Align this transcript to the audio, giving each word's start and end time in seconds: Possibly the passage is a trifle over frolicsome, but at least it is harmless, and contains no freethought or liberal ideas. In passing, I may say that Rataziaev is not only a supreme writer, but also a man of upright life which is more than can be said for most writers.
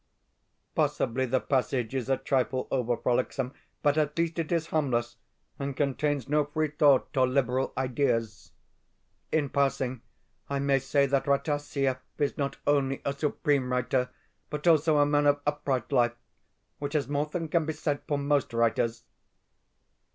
Possibly 0.73 1.27
the 1.27 1.39
passage 1.39 1.93
is 1.93 2.09
a 2.09 2.17
trifle 2.17 2.67
over 2.71 2.97
frolicsome, 2.97 3.53
but 3.83 3.99
at 3.99 4.17
least 4.17 4.39
it 4.39 4.51
is 4.51 4.65
harmless, 4.65 5.17
and 5.59 5.77
contains 5.77 6.27
no 6.27 6.43
freethought 6.43 7.15
or 7.15 7.27
liberal 7.27 7.71
ideas. 7.77 8.51
In 9.31 9.47
passing, 9.49 10.01
I 10.49 10.57
may 10.57 10.79
say 10.79 11.05
that 11.05 11.27
Rataziaev 11.27 11.99
is 12.17 12.35
not 12.35 12.57
only 12.65 13.03
a 13.05 13.13
supreme 13.13 13.71
writer, 13.71 14.09
but 14.49 14.65
also 14.65 14.97
a 14.97 15.05
man 15.05 15.27
of 15.27 15.39
upright 15.45 15.91
life 15.91 16.15
which 16.79 16.95
is 16.95 17.07
more 17.07 17.27
than 17.27 17.47
can 17.47 17.67
be 17.67 17.73
said 17.73 18.01
for 18.07 18.17
most 18.17 18.53
writers. 18.53 19.03